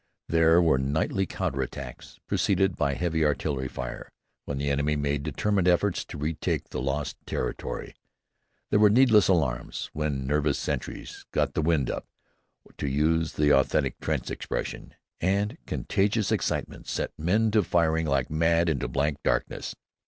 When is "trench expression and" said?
13.99-15.59